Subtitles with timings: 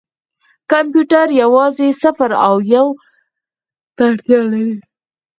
[0.71, 2.87] کمپیوټر یوازې صفر او یو
[3.95, 4.75] ته اړتیا لري.